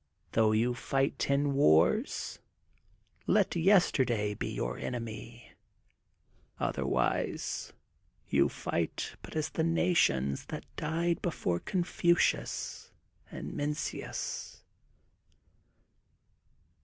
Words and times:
Though 0.31 0.51
you 0.51 0.73
fight 0.73 1.19
ten 1.19 1.53
wars, 1.53 2.39
let 3.27 3.55
yesterday 3.55 4.33
be 4.33 4.49
your 4.49 4.79
enemy. 4.79 5.51
Otherwise 6.59 7.71
you 8.27 8.49
fight 8.49 9.15
but 9.21 9.35
as 9.35 9.49
the 9.49 9.63
nations 9.63 10.45
that 10.47 10.65
died 10.75 11.21
before 11.21 11.59
Confucius, 11.59 12.89
and 13.29 13.53
Mencius. 13.55 14.63